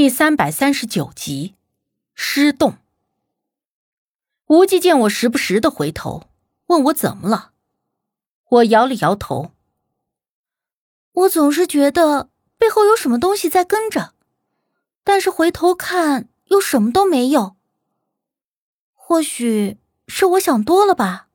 [0.00, 1.56] 第三百三十九集，
[2.14, 2.78] 失动。
[4.46, 6.22] 无忌见我时不时的回头，
[6.68, 7.52] 问我怎么了，
[8.48, 9.52] 我摇了摇头。
[11.12, 14.14] 我总是觉得背后有什么东西在跟着，
[15.04, 17.56] 但是回头看又什么都没有。
[18.94, 19.76] 或许
[20.08, 21.28] 是我想多了吧。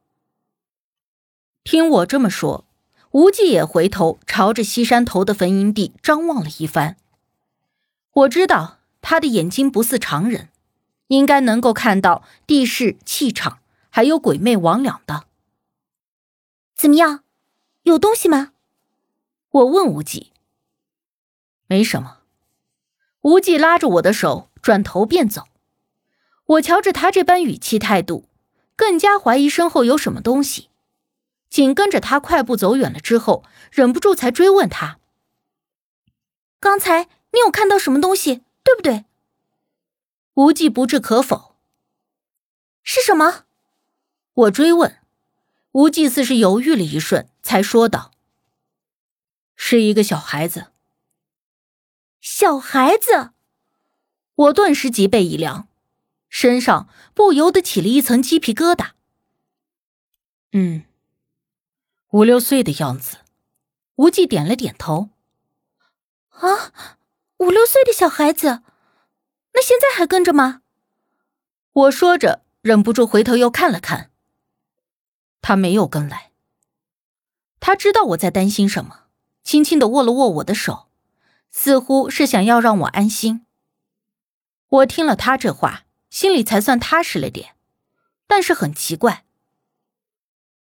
[1.64, 2.66] 听我这么说，
[3.12, 6.98] 无忌也回头朝着西山头的坟营地张望了一番。
[8.16, 10.48] 我知道他的眼睛不似常人，
[11.08, 13.60] 应该能够看到地势、气场，
[13.90, 15.26] 还有鬼魅魍魉的。
[16.74, 17.26] 怎么样，
[17.84, 18.54] 有东西吗？
[19.50, 20.32] 我问无忌。
[21.68, 22.20] 没什么。
[23.22, 25.44] 无忌拉着我的手，转头便走。
[26.46, 28.30] 我瞧着他这般语气态度，
[28.78, 30.70] 更加怀疑身后有什么东西。
[31.50, 35.00] 紧跟着他快步走远了之后，忍不住才追问他
[36.62, 39.04] ：“刚才？”你有看到什么东西，对不对？
[40.36, 41.58] 无忌不置可否。
[42.82, 43.44] 是什么？
[44.34, 45.02] 我追问。
[45.74, 48.12] 无忌似是犹豫了一瞬，才说道
[49.58, 50.68] ：“是一个小孩子。”
[52.22, 53.32] 小孩子。
[54.36, 55.68] 我顿时脊背一凉，
[56.30, 58.92] 身上不由得起了一层鸡皮疙瘩。
[60.54, 60.86] 嗯，
[62.12, 63.18] 五六岁的样子。
[63.96, 65.10] 无忌点了点头。
[66.30, 66.98] 啊。
[67.46, 68.64] 五六岁的小孩子，
[69.54, 70.64] 那现在还跟着吗？
[71.74, 74.10] 我说着，忍不住回头又看了看。
[75.44, 76.32] 他没有跟来。
[77.60, 79.04] 他知道我在担心什么，
[79.44, 80.88] 轻轻的握了握我的手，
[81.52, 83.46] 似乎是想要让我安心。
[84.68, 87.56] 我听了他这话，心里才算踏实了点。
[88.26, 89.24] 但是很奇怪，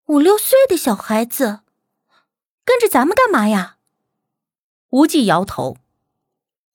[0.07, 1.61] 五六岁的小孩子
[2.65, 3.77] 跟着咱们干嘛呀？
[4.89, 5.77] 无忌摇头。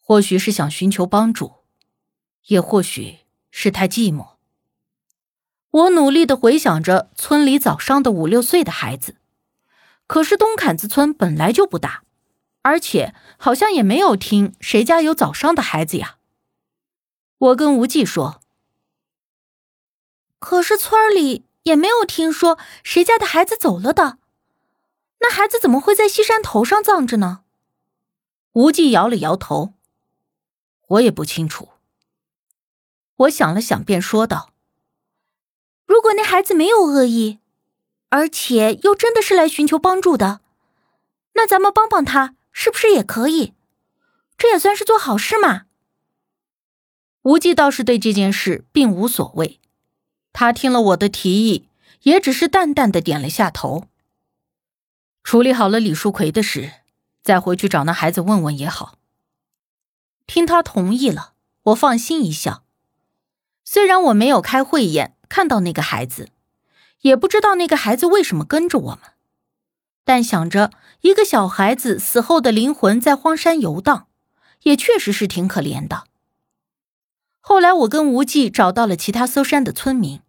[0.09, 1.57] 或许是想寻求帮助，
[2.47, 3.19] 也或许
[3.51, 4.37] 是太寂寞。
[5.71, 9.17] 我努力的回想着村里早伤的五六岁的孩子，
[10.07, 12.05] 可是东坎子村本来就不大，
[12.63, 16.17] 而且好像也没有听谁家有早伤的孩子呀。
[17.37, 18.41] 我跟无忌说
[20.41, 24.17] ：“可是村里也没有听说谁家的孩子走了的，
[25.21, 27.43] 那孩子怎么会在西山头上葬着呢？”
[28.53, 29.75] 无忌摇了摇头。
[30.89, 31.69] 我也不清楚。
[33.17, 34.53] 我想了想，便说道
[35.87, 37.39] ：“如果那孩子没有恶意，
[38.11, 40.41] 而且又真的是来寻求帮助的，
[41.35, 43.55] 那咱们帮帮他，是不是也可以？
[44.37, 45.67] 这也算是做好事嘛。”
[47.23, 49.61] 无忌倒是对这件事并无所谓，
[50.33, 51.69] 他听了我的提议，
[52.03, 53.85] 也只是淡淡的点了下头。
[55.25, 56.73] 处理好了李树奎的事，
[57.23, 58.98] 再回去找那孩子问问也好。
[60.29, 62.63] 听他同意了，我放心一笑。
[63.65, 66.29] 虽然我没有开慧眼看到那个孩子，
[67.01, 69.01] 也不知道那个孩子为什么跟着我们，
[70.05, 74.07] 但想着一个小孩子死后的灵魂在荒山游荡，
[74.65, 76.05] 也确实是挺可怜的。
[77.41, 80.21] 后来我跟无忌找到了其他搜山的村民，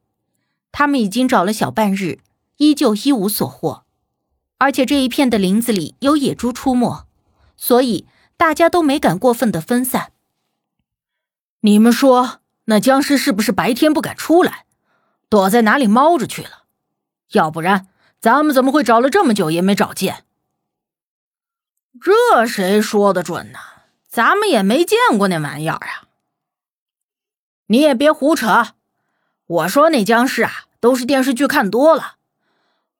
[0.72, 2.20] 他们已经找了小半日，
[2.56, 3.84] 依旧一无所获，
[4.60, 7.06] 而且这一片的林子里有野猪出没，
[7.58, 8.08] 所以。
[8.40, 10.14] 大家都没敢过分的分散。
[11.60, 14.66] 你们说，那僵尸是不是白天不敢出来，
[15.28, 16.64] 躲在哪里猫着去了？
[17.34, 17.90] 要不然，
[18.22, 20.24] 咱们怎么会找了这么久也没找见？
[22.02, 23.60] 这谁说的准呢？
[24.08, 26.08] 咱们也没见过那玩意儿啊！
[27.68, 28.68] 你也别胡扯！
[29.48, 32.16] 我说那僵尸啊，都是电视剧看多了，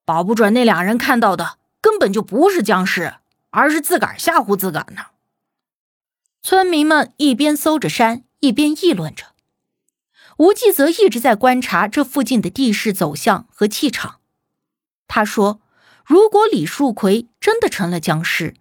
[0.04, 3.16] 保不准那俩人看到的根本就不是僵尸，
[3.52, 5.06] 而是自个儿吓唬自个儿呢。
[6.50, 9.36] 村民们一边搜着山，一边议论着。
[10.38, 14.20] 吴忌则一直在观察这附近的地势走向和气场。
[15.08, 15.62] 他说
[16.04, 18.56] ：“如果李树奎真的成了僵尸，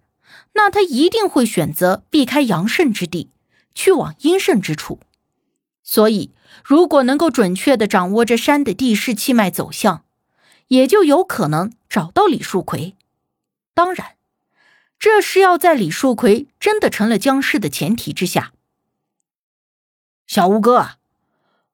[0.53, 3.31] 那他一定会选择避开阳盛之地，
[3.73, 4.99] 去往阴盛之处。
[5.81, 6.31] 所以，
[6.63, 10.05] 如果能够准确的掌握这山的地势气脉走向，
[10.67, 12.95] 也就有可能找到李树奎。
[13.73, 14.17] 当然。”
[14.99, 18.51] 这是要在李树奎真的成了僵尸的前提之下。
[20.27, 20.97] 小吴哥，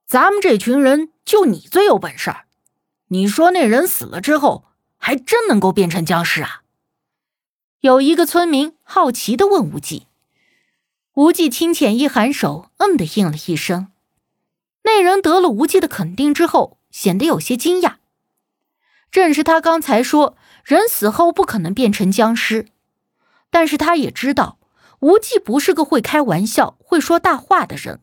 [0.05, 2.33] 咱们这群人就你最有本事，
[3.07, 4.65] 你说那人死了之后，
[4.97, 6.61] 还真能够变成僵尸啊？
[7.79, 10.05] 有一个村民好奇的问无忌。
[11.15, 13.91] 无忌轻浅一颔首，嗯的应了一声。
[14.83, 17.95] 那人得了无忌的肯定之后，显得有些惊讶。
[19.09, 22.67] 正是他刚才说，人死后不可能变成僵尸。
[23.55, 24.59] 但是他也知道，
[24.99, 28.01] 无忌不是个会开玩笑、会说大话的人，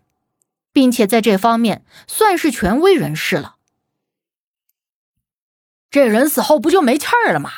[0.72, 3.56] 并且在这方面算是权威人士了。
[5.90, 7.50] 这人死后不就没气儿了吗？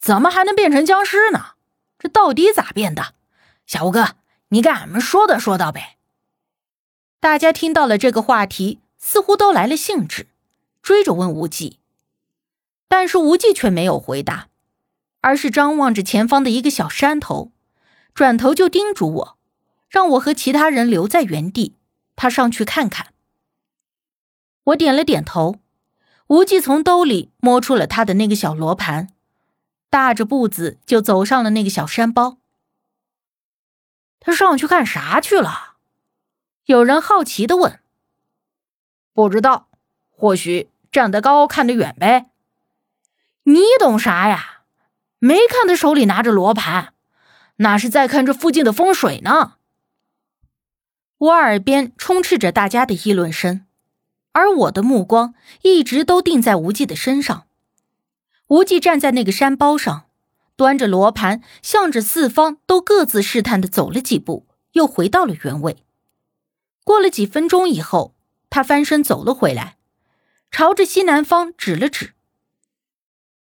[0.00, 1.52] 怎么还能变成僵尸呢？
[2.00, 3.14] 这到底咋变的？
[3.64, 4.16] 小吴哥，
[4.48, 5.98] 你给俺们说道说道呗。
[7.20, 10.26] 大家听到了这个话题，似乎都来了兴致，
[10.82, 11.78] 追着问无忌。
[12.88, 14.48] 但是无忌却没有回答，
[15.24, 17.50] 而是张望着前方的一个小山头，
[18.12, 19.38] 转头就叮嘱我，
[19.88, 21.76] 让我和其他人留在原地，
[22.14, 23.14] 他上去看看。
[24.64, 25.60] 我点了点头，
[26.26, 29.08] 无忌从兜里摸出了他的那个小罗盘。
[29.88, 32.36] 大着步子就走上了那个小山包。
[34.20, 35.76] 他上去干啥去了？
[36.66, 37.80] 有人好奇的问。
[39.14, 39.68] 不知道，
[40.10, 42.26] 或许站得高看得远呗。
[43.44, 44.53] 你懂啥呀？
[45.24, 46.92] 没看他手里拿着罗盘，
[47.56, 49.54] 那是在看这附近的风水呢。
[51.16, 53.64] 我耳边充斥着大家的议论声，
[54.32, 55.32] 而我的目光
[55.62, 57.46] 一直都定在无忌的身上。
[58.48, 60.10] 无忌站在那个山包上，
[60.56, 65.82] 端着罗盘，向着四方都各自试探的走了几步，又回到了原位。
[66.84, 68.14] 过了几分钟以后，
[68.50, 69.78] 他翻身走了回来，
[70.50, 72.12] 朝着西南方指了指：“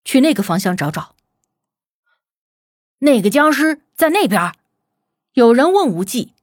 [0.03, 1.15] 去那个方向找找。”
[3.03, 4.53] 那个僵尸在那边。
[5.33, 6.33] 有人问无忌，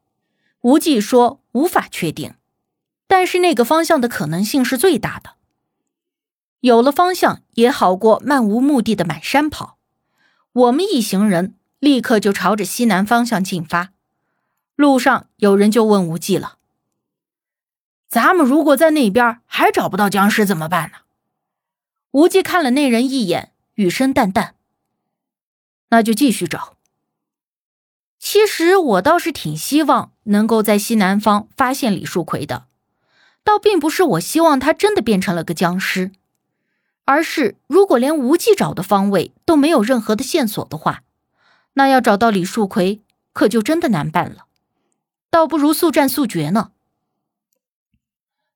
[0.63, 2.35] 无忌说无法确定，
[3.07, 5.35] 但是那个方向的可能性是最大的。
[6.61, 9.79] 有了方向也好过漫无目的的满山跑。
[10.53, 13.93] 我们一行人立刻就朝着西南方向进发。
[14.75, 16.59] 路上有人就问无忌了
[18.09, 20.99] ：“咱们如果在那边还找不到僵尸怎么办呢？”
[22.11, 24.57] 无忌看了那人一眼，语声淡淡
[25.91, 26.77] ：“那就继续找。”
[28.19, 32.67] 其实我倒是挺希望能够在西南方发现李树奎的，
[33.45, 36.11] 倒并不是我希望他真的变成了个僵尸。
[37.05, 41.05] 而是，如果连无忌找的方位都没有任何的线索的话，
[41.75, 43.01] 那要找到李树奎
[43.33, 44.47] 可就真的难办了。
[45.31, 46.73] 倒不如速战速决呢。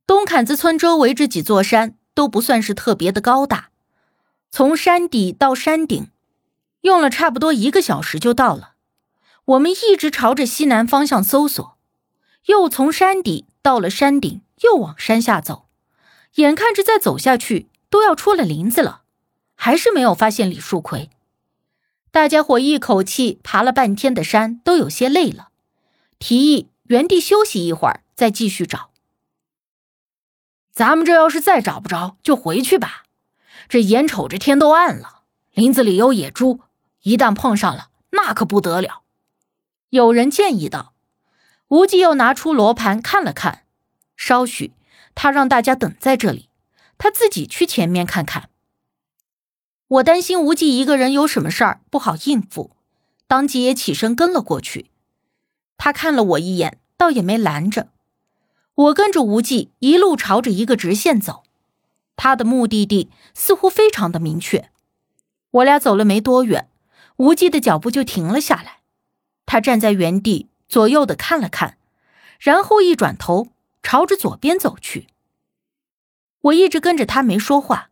[0.06, 3.70] 东坎子村周围这几座山都不算是特别的高大，
[4.50, 6.08] 从山底到山顶，
[6.82, 8.74] 用了差不多一个小时就到了。
[9.46, 11.76] 我们一直朝着西南方向搜索，
[12.46, 15.66] 又从山底到了山顶，又往山下走，
[16.34, 17.70] 眼看着再走下去。
[17.92, 19.02] 都要出了林子了，
[19.54, 21.10] 还是没有发现李树奎。
[22.10, 25.50] 大家伙一口气爬了半天的山，都有些累了，
[26.18, 28.92] 提议原地休息一会儿，再继续找。
[30.72, 33.02] 咱们这要是再找不着，就回去吧。
[33.68, 36.60] 这眼瞅着天都暗了，林子里有野猪，
[37.02, 39.02] 一旦碰上了，那可不得了。
[39.90, 40.94] 有人建议道。
[41.68, 43.64] 无忌又拿出罗盘看了看，
[44.14, 44.74] 稍许，
[45.14, 46.50] 他让大家等在这里。
[46.98, 48.50] 他自己去前面看看。
[49.88, 52.76] 我担心无忌一个人有什么事儿不好应付，
[53.26, 54.90] 当即也起身跟了过去。
[55.78, 57.88] 他看了我一眼，倒也没拦着。
[58.74, 61.42] 我跟着无忌一路朝着一个直线走，
[62.16, 64.70] 他的目的地似乎非常的明确。
[65.50, 66.68] 我俩走了没多远，
[67.16, 68.80] 无忌的脚步就停了下来。
[69.46, 71.76] 他站在原地，左右的看了看，
[72.38, 73.48] 然后一转头
[73.82, 75.08] 朝着左边走去。
[76.42, 77.90] 我一直跟着他没说话，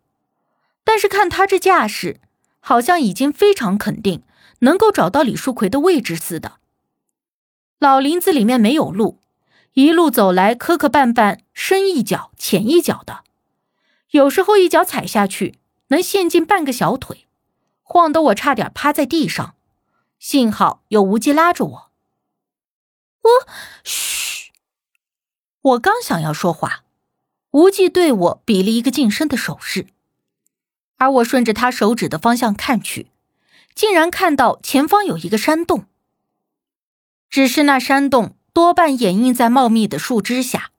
[0.82, 2.20] 但是看他这架势，
[2.60, 4.22] 好像已经非常肯定
[4.60, 6.58] 能够找到李树奎的位置似的。
[7.78, 9.18] 老林子里面没有路，
[9.74, 13.24] 一路走来磕磕绊绊，深一脚浅一脚的，
[14.10, 15.54] 有时候一脚踩下去
[15.88, 17.26] 能陷进半个小腿，
[17.92, 19.56] 晃得我差点趴在地上。
[20.20, 21.90] 幸好有无忌拉着我。
[23.22, 23.30] 我
[23.82, 24.52] 嘘，
[25.60, 26.84] 我刚想要说话。
[27.50, 29.88] 无忌对我比了一个近身的手势，
[30.98, 33.08] 而我顺着他手指的方向看去，
[33.74, 35.86] 竟然看到前方有一个山洞。
[37.28, 40.70] 只是那山洞多半掩映在茂密的树枝下，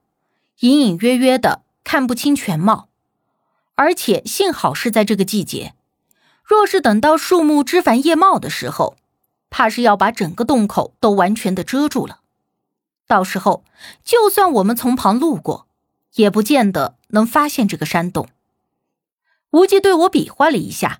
[0.62, 2.88] 隐隐约约的看不清全貌。
[3.76, 5.74] 而且幸好是在这个季节，
[6.44, 8.96] 若是等到树木枝繁叶茂的时候，
[9.50, 12.20] 怕是要把整个洞口都完全的遮住了。
[13.08, 13.64] 到时候，
[14.04, 15.68] 就算我们从旁路过。
[16.16, 18.28] 也不见得能发现这个山洞。
[19.52, 21.00] 无忌对我比划了一下，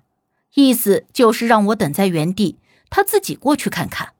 [0.54, 2.58] 意思就是让我等在原地，
[2.88, 4.14] 他自己过去看看。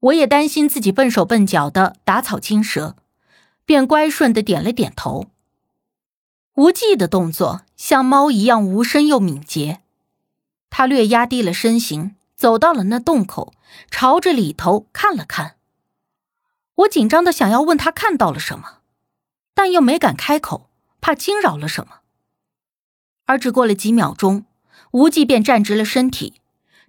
[0.00, 2.96] 我也担心自己笨手笨脚的打草惊蛇，
[3.64, 5.28] 便乖顺的点了点头。
[6.54, 9.80] 无忌的动作像猫一样无声又敏捷，
[10.70, 13.52] 他略压低了身形，走到了那洞口，
[13.90, 15.56] 朝着里头看了看。
[16.74, 18.82] 我紧张的想要问他看到了什么，
[19.54, 20.70] 但又没敢开口，
[21.00, 22.00] 怕惊扰了什么。
[23.24, 24.46] 而只过了几秒钟，
[24.92, 26.40] 无忌便站直了身体，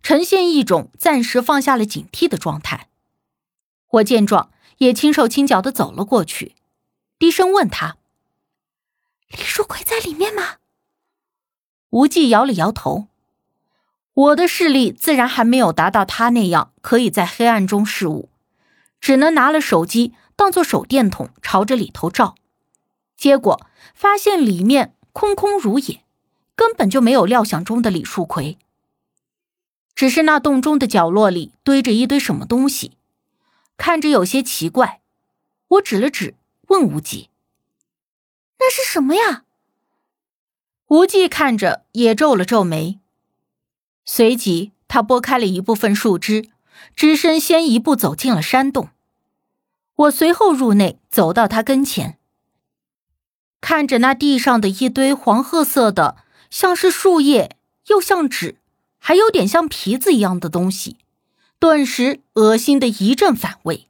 [0.04, 2.90] 呈现一种暂时放下了警惕的状态。
[3.94, 6.56] 我见状，也轻手轻脚的走了过去，
[7.18, 7.98] 低声问他
[9.30, 10.58] ：“李书奎在里面吗？”
[11.90, 13.08] 无忌摇了摇头。
[14.20, 18.28] 我的视力自然还没有达到他那样可以在黑暗中视物，
[19.00, 22.36] 只能拿了手机当做手电筒朝着里头照，
[23.16, 26.04] 结果发现里面空空如也，
[26.54, 28.58] 根本就没有料想中的李树奎。
[29.96, 32.98] 只是那洞中的角落里堆着一堆什么东西，
[33.78, 35.00] 看着有些奇怪。
[35.70, 36.36] 我指了指，
[36.68, 37.30] 问无忌
[38.60, 39.46] ：“那是什么呀？”
[40.88, 42.99] 无忌看着也皱了皱眉。
[44.12, 46.50] 随即，他拨开了一部分树枝，
[46.96, 48.90] 只身先一步走进了山洞。
[49.98, 52.18] 我随后入内，走到他跟前，
[53.62, 56.18] 看着那地上的一堆黄褐色的，
[56.50, 57.56] 像是树叶，
[57.90, 58.58] 又像纸，
[58.98, 60.98] 还有点像皮子一样的东西，
[61.60, 63.89] 顿时恶心的一阵反胃。